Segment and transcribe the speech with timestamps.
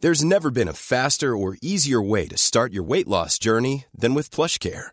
[0.01, 4.15] There's never been a faster or easier way to start your weight loss journey than
[4.15, 4.93] with PlushCare.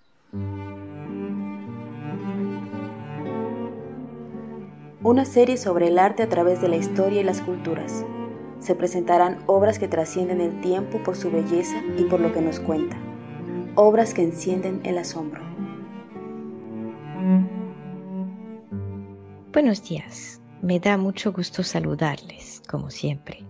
[5.03, 8.05] Una serie sobre el arte a través de la historia y las culturas.
[8.59, 12.61] Se presentarán obras que trascienden el tiempo por su belleza y por lo que nos
[12.61, 12.95] cuenta.
[13.75, 15.41] Obras que encienden el asombro.
[19.51, 20.41] Buenos días.
[20.61, 23.43] Me da mucho gusto saludarles, como siempre.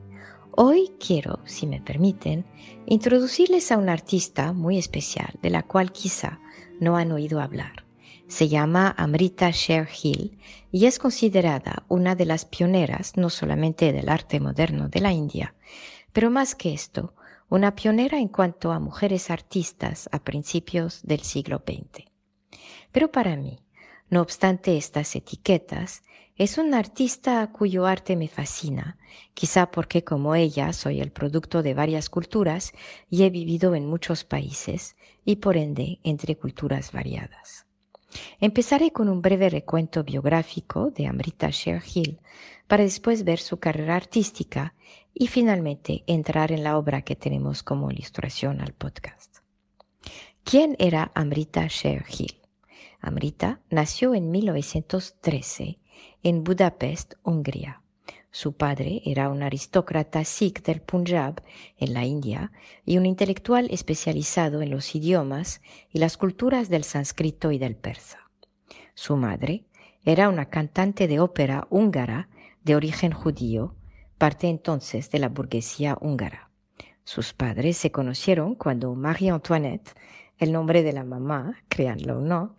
[0.54, 2.44] Hoy quiero, si me permiten,
[2.88, 6.40] introducirles a una artista muy especial de la cual quizá
[6.82, 7.86] no han oído hablar.
[8.28, 10.38] Se llama Amrita Sher Hill
[10.72, 15.54] y es considerada una de las pioneras no solamente del arte moderno de la India,
[16.12, 17.14] pero más que esto,
[17.50, 22.06] una pionera en cuanto a mujeres artistas a principios del siglo XX.
[22.92, 23.60] Pero para mí,
[24.12, 26.04] no obstante estas etiquetas,
[26.36, 28.98] es una artista cuyo arte me fascina,
[29.34, 32.74] quizá porque como ella soy el producto de varias culturas
[33.10, 37.66] y he vivido en muchos países y por ende entre culturas variadas.
[38.42, 42.20] Empezaré con un breve recuento biográfico de Amrita Sher Hill
[42.68, 44.74] para después ver su carrera artística
[45.14, 49.38] y finalmente entrar en la obra que tenemos como ilustración al podcast.
[50.44, 52.41] ¿Quién era Amrita Sher Hill?
[53.02, 55.80] Amrita nació en 1913
[56.24, 57.82] en Budapest, Hungría.
[58.30, 61.42] Su padre era un aristócrata sikh del Punjab,
[61.78, 62.52] en la India,
[62.86, 68.20] y un intelectual especializado en los idiomas y las culturas del sánscrito y del persa.
[68.94, 69.66] Su madre
[70.06, 72.30] era una cantante de ópera húngara
[72.64, 73.76] de origen judío,
[74.18, 76.52] parte entonces de la burguesía húngara.
[77.04, 79.96] Sus padres se conocieron cuando Marie Antoinette,
[80.42, 82.56] el nombre de la mamá, créanlo o no,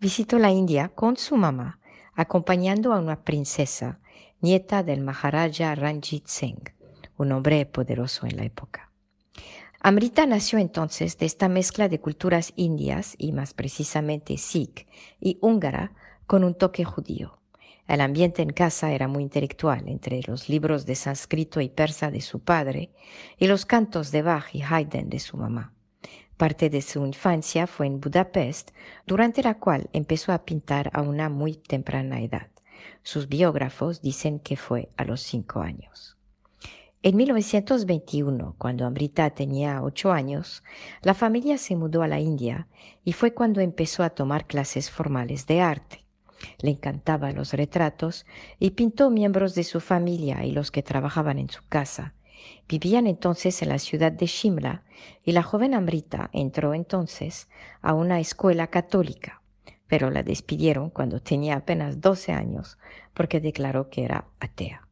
[0.00, 1.78] visitó la India con su mamá,
[2.14, 4.00] acompañando a una princesa
[4.40, 6.72] nieta del Maharaja Ranjit Singh,
[7.18, 8.90] un hombre poderoso en la época.
[9.80, 14.88] Amrita nació entonces de esta mezcla de culturas indias y más precisamente sikh
[15.20, 15.92] y húngara
[16.26, 17.38] con un toque judío.
[17.86, 22.22] El ambiente en casa era muy intelectual entre los libros de sánscrito y persa de
[22.22, 22.92] su padre
[23.36, 25.75] y los cantos de Bach y Haydn de su mamá.
[26.36, 28.72] Parte de su infancia fue en Budapest,
[29.06, 32.48] durante la cual empezó a pintar a una muy temprana edad.
[33.02, 36.18] Sus biógrafos dicen que fue a los cinco años.
[37.02, 40.62] En 1921, cuando Amrita tenía ocho años,
[41.00, 42.66] la familia se mudó a la India
[43.02, 46.04] y fue cuando empezó a tomar clases formales de arte.
[46.58, 48.26] Le encantaban los retratos
[48.58, 52.12] y pintó miembros de su familia y los que trabajaban en su casa.
[52.68, 54.84] Vivían entonces en la ciudad de Shimla
[55.22, 57.48] y la joven Amrita entró entonces
[57.82, 59.42] a una escuela católica
[59.88, 62.78] pero la despidieron cuando tenía apenas 12 años
[63.14, 64.88] porque declaró que era atea.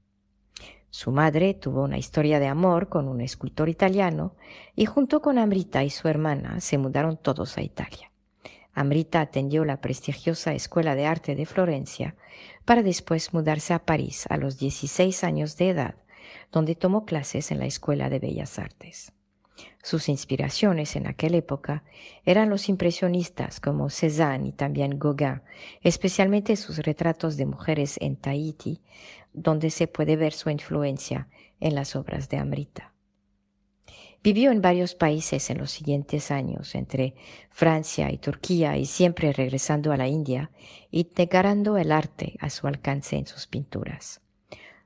[0.90, 4.36] Su madre tuvo una historia de amor con un escultor italiano
[4.76, 8.12] y junto con Amrita y su hermana se mudaron todos a Italia.
[8.72, 12.14] Amrita atendió la prestigiosa Escuela de Arte de Florencia
[12.64, 15.94] para después mudarse a París a los 16 años de edad,
[16.52, 19.12] donde tomó clases en la Escuela de Bellas Artes.
[19.82, 21.84] Sus inspiraciones en aquella época
[22.24, 25.42] eran los impresionistas como Cézanne y también Gauguin,
[25.82, 28.80] especialmente sus retratos de mujeres en Tahiti,
[29.32, 31.28] donde se puede ver su influencia
[31.60, 32.94] en las obras de Amrita.
[34.24, 37.14] Vivió en varios países en los siguientes años, entre
[37.50, 40.50] Francia y Turquía, y siempre regresando a la India,
[40.90, 44.23] integrando el arte a su alcance en sus pinturas.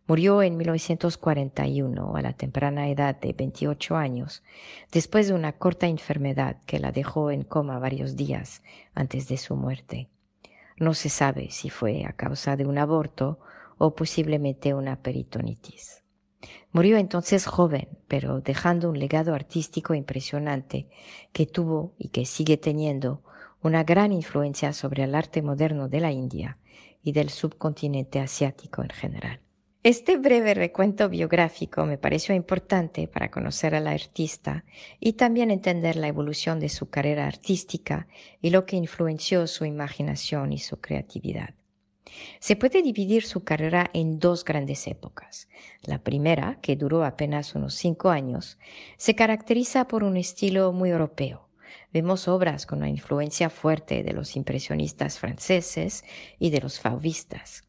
[0.08, 4.43] Murió en 1941 a la temprana edad de 28 años,
[4.90, 8.62] después de una corta enfermedad que la dejó en coma varios días
[8.94, 10.08] antes de su muerte.
[10.78, 13.38] No se sabe si fue a causa de un aborto
[13.76, 16.02] o posiblemente una peritonitis.
[16.72, 20.88] Murió entonces joven, pero dejando un legado artístico impresionante
[21.34, 23.22] que tuvo y que sigue teniendo
[23.62, 26.56] una gran influencia sobre el arte moderno de la India
[27.02, 29.40] y del subcontinente asiático en general.
[29.84, 34.64] Este breve recuento biográfico me pareció importante para conocer a la artista
[34.98, 38.08] y también entender la evolución de su carrera artística
[38.42, 41.54] y lo que influenció su imaginación y su creatividad.
[42.40, 45.48] Se puede dividir su carrera en dos grandes épocas.
[45.82, 48.58] La primera, que duró apenas unos cinco años,
[48.96, 51.48] se caracteriza por un estilo muy europeo.
[51.92, 56.04] Vemos obras con una influencia fuerte de los impresionistas franceses
[56.40, 57.68] y de los fauvistas.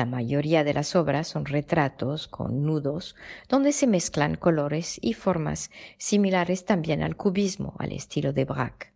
[0.00, 3.16] La mayoría de las obras son retratos con nudos
[3.50, 8.94] donde se mezclan colores y formas similares también al cubismo, al estilo de Braque.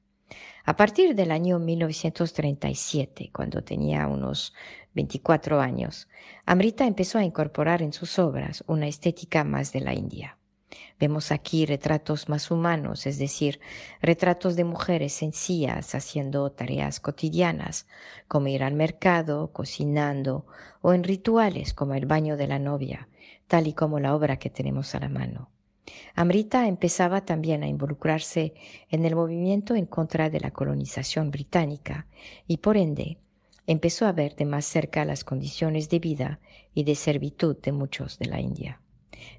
[0.64, 4.54] A partir del año 1937, cuando tenía unos
[4.94, 6.08] 24 años,
[6.46, 10.38] Amrita empezó a incorporar en sus obras una estética más de la India.
[10.98, 13.60] Vemos aquí retratos más humanos, es decir,
[14.00, 17.86] retratos de mujeres sencillas haciendo tareas cotidianas,
[18.28, 20.46] como ir al mercado, cocinando,
[20.82, 23.08] o en rituales como el baño de la novia,
[23.46, 25.50] tal y como la obra que tenemos a la mano.
[26.14, 28.54] Amrita empezaba también a involucrarse
[28.88, 32.06] en el movimiento en contra de la colonización británica
[32.46, 33.18] y por ende
[33.66, 36.40] empezó a ver de más cerca las condiciones de vida
[36.72, 38.80] y de servitud de muchos de la India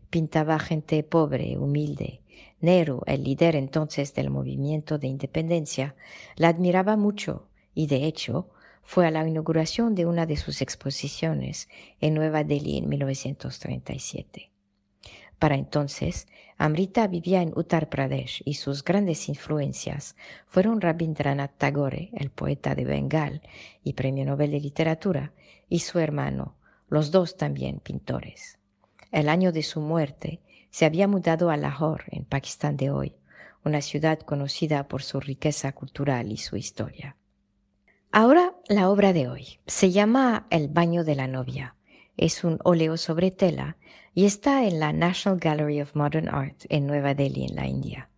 [0.10, 2.22] pintaba gente pobre, humilde.
[2.62, 5.96] Nehru, el líder entonces del movimiento de independencia,
[6.36, 8.50] la admiraba mucho y de hecho
[8.82, 11.68] fue a la inauguración de una de sus exposiciones
[12.00, 14.52] en Nueva Delhi en 1937.
[15.38, 16.28] Para entonces,
[16.58, 20.16] Amrita vivía en Uttar Pradesh y sus grandes influencias
[20.48, 23.42] fueron Rabindranath Tagore, el poeta de Bengal
[23.84, 25.34] y premio Nobel de Literatura,
[25.68, 26.56] y su hermano,
[26.88, 28.55] los dos también pintores
[29.16, 30.42] el año de su muerte,
[30.72, 33.14] se había mudado a Lahore, en Pakistán de hoy,
[33.64, 37.16] una ciudad conocida por su riqueza cultural y su historia.
[38.12, 41.76] Ahora la obra de hoy se llama El baño de la novia.
[42.18, 43.78] Es un óleo sobre tela
[44.14, 48.10] y está en la National Gallery of Modern Art en Nueva Delhi, en la India.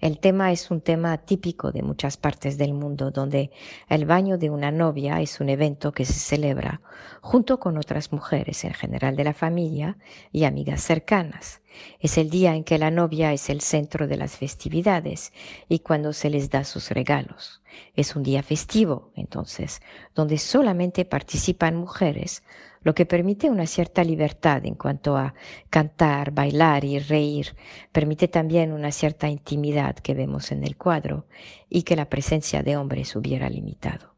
[0.00, 3.50] El tema es un tema típico de muchas partes del mundo, donde
[3.88, 6.80] el baño de una novia es un evento que se celebra
[7.20, 9.98] junto con otras mujeres, en general de la familia
[10.32, 11.60] y amigas cercanas.
[12.00, 15.32] Es el día en que la novia es el centro de las festividades
[15.68, 17.62] y cuando se les da sus regalos.
[17.94, 19.80] Es un día festivo, entonces,
[20.14, 22.42] donde solamente participan mujeres,
[22.82, 25.34] lo que permite una cierta libertad en cuanto a
[25.68, 27.54] cantar, bailar y reír.
[27.92, 31.26] Permite también una cierta intimidad que vemos en el cuadro
[31.68, 34.14] y que la presencia de hombres hubiera limitado.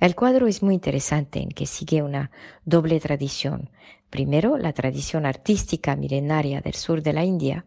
[0.00, 2.30] El cuadro es muy interesante en que sigue una
[2.64, 3.70] doble tradición.
[4.10, 7.66] Primero, la tradición artística milenaria del sur de la India,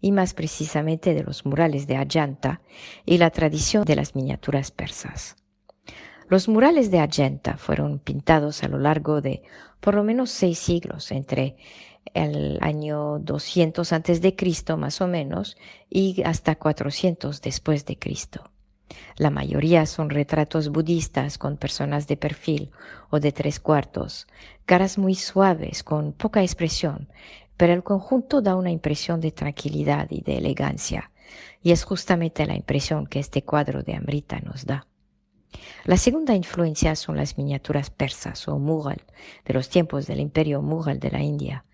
[0.00, 2.60] y más precisamente de los murales de Ajanta
[3.04, 5.36] y la tradición de las miniaturas persas.
[6.30, 9.42] Los murales de Argenta fueron pintados a lo largo de
[9.80, 11.56] por lo menos seis siglos, entre
[12.14, 15.56] el año 200 antes de Cristo más o menos
[15.88, 18.48] y hasta 400 después de Cristo.
[19.16, 22.70] La mayoría son retratos budistas con personas de perfil
[23.10, 24.28] o de tres cuartos,
[24.66, 27.08] caras muy suaves con poca expresión,
[27.56, 31.10] pero el conjunto da una impresión de tranquilidad y de elegancia,
[31.60, 34.86] y es justamente la impresión que este cuadro de Amrita nos da.
[35.84, 39.02] La segunda influencia son las miniaturas persas o mughal
[39.44, 41.64] de los tiempos del imperio mughal de la India.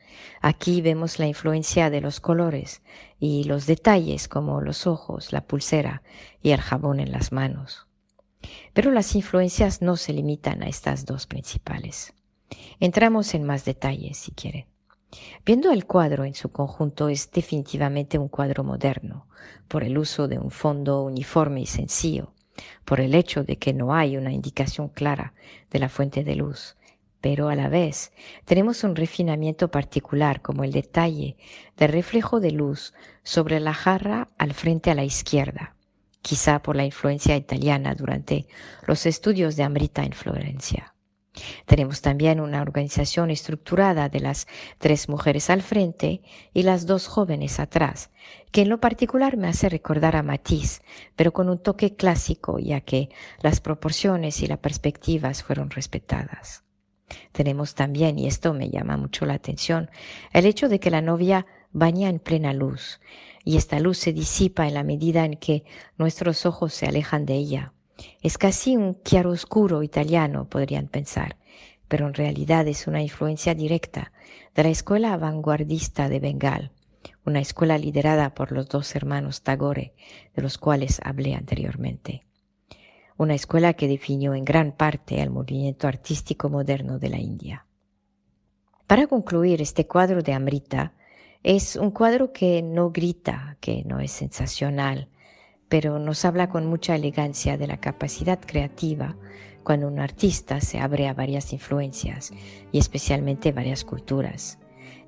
[0.41, 2.83] Aquí vemos la influencia de los colores
[3.21, 6.03] y los detalles como los ojos, la pulsera
[6.43, 7.87] y el jabón en las manos.
[8.73, 12.15] Pero las influencias no se limitan a estas dos principales.
[12.81, 14.67] Entramos en más detalles si quieren.
[15.45, 19.27] Viendo el cuadro en su conjunto es definitivamente un cuadro moderno,
[19.69, 22.33] por el uso de un fondo uniforme y sencillo,
[22.85, 25.35] por el hecho de que no hay una indicación clara
[25.71, 26.77] de la fuente de luz,
[27.21, 28.13] pero a la vez
[28.45, 31.37] tenemos un refinamiento particular como el detalle
[31.77, 35.75] del reflejo de luz sobre la jarra al frente a la izquierda,
[36.23, 38.47] quizá por la influencia italiana durante
[38.87, 40.96] los estudios de Amrita en Florencia.
[41.67, 44.47] Tenemos también una organización estructurada de las
[44.79, 46.23] tres mujeres al frente
[46.55, 48.11] y las dos jóvenes atrás,
[48.53, 50.83] que en lo particular me hace recordar a Matisse,
[51.15, 53.11] pero con un toque clásico, ya que
[53.43, 56.65] las proporciones y las perspectivas fueron respetadas.
[57.33, 59.91] Tenemos también, y esto me llama mucho la atención,
[60.33, 63.01] el hecho de que la novia baña en plena luz,
[63.45, 65.65] y esta luz se disipa en la medida en que
[65.99, 67.73] nuestros ojos se alejan de ella.
[68.23, 71.37] Es casi un chiaroscuro italiano, podrían pensar,
[71.89, 74.13] pero en realidad es una influencia directa
[74.55, 76.73] de la escuela vanguardista de Bengal,
[77.25, 79.95] una escuela liderada por los dos hermanos Tagore,
[80.35, 82.25] de los cuales hablé anteriormente.
[83.19, 87.67] una escuela que definió en gran parte el movimiento artístico moderno de la India.
[88.87, 90.93] Para concluir, este cuadro de Amrita
[91.43, 95.09] es un cuadro que no grita, que no es sensacional,
[95.69, 99.17] pero nos habla con mucha elegancia de la capacidad creativa
[99.65, 102.33] cuando un artista se abre a varias influencias
[102.71, 104.59] y especialmente varias culturas.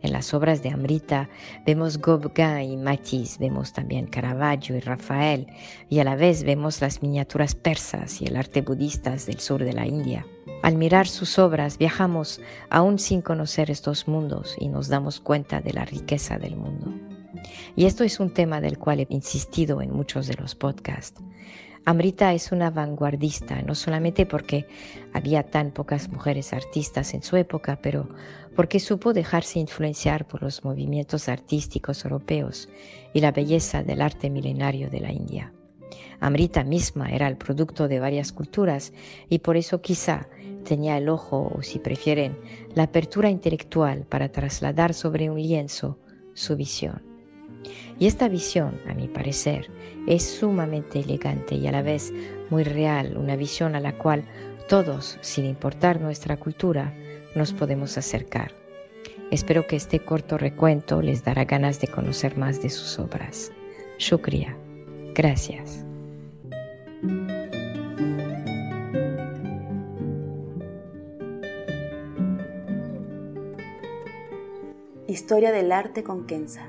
[0.02, 1.28] En las obras de Amrita
[1.66, 5.48] vemos Gauguin y Matisse, vemos también Caravaggio y Rafael,
[5.88, 9.72] y a la vez vemos las miniaturas persas y el arte budistas del sur de
[9.72, 10.24] la India.
[10.62, 15.72] Al mirar sus obras viajamos aún sin conocer estos mundos y nos damos cuenta de
[15.72, 17.17] la riqueza del mundo.
[17.76, 21.20] Y esto es un tema del cual he insistido en muchos de los podcasts.
[21.84, 24.66] Amrita es una vanguardista, no solamente porque
[25.14, 28.08] había tan pocas mujeres artistas en su época, pero
[28.54, 32.68] porque supo dejarse influenciar por los movimientos artísticos europeos
[33.14, 35.52] y la belleza del arte milenario de la India.
[36.20, 38.92] Amrita misma era el producto de varias culturas
[39.28, 40.28] y por eso quizá
[40.64, 42.36] tenía el ojo, o si prefieren,
[42.74, 45.98] la apertura intelectual para trasladar sobre un lienzo
[46.34, 47.07] su visión.
[47.98, 49.68] Y esta visión, a mi parecer,
[50.06, 52.12] es sumamente elegante y a la vez
[52.48, 54.24] muy real, una visión a la cual
[54.68, 56.94] todos, sin importar nuestra cultura,
[57.34, 58.52] nos podemos acercar.
[59.30, 63.52] Espero que este corto recuento les dará ganas de conocer más de sus obras.
[63.98, 64.56] Shukriya.
[65.14, 65.84] Gracias.
[75.08, 76.68] Historia del arte con Kenza.